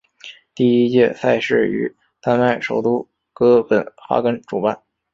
[0.55, 4.81] 第一届赛事于丹麦首都哥本哈根主办。